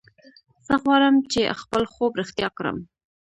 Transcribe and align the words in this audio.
زه 0.67 0.73
غواړم 0.83 1.15
چې 1.31 1.55
خپل 1.61 1.83
خوب 1.93 2.11
رښتیا 2.21 2.47
کړم 2.57 2.77